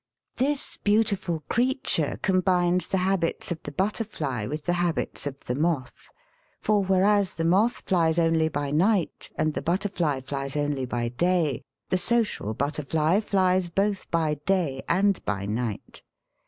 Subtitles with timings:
[0.37, 6.09] This beautiful creature combines the habits of the butterfly with the habits of the moth.
[6.59, 11.09] For whereas the moth flies only by night and the but terfly flies only by
[11.09, 16.01] day, the social butterfly flies both by day and by night.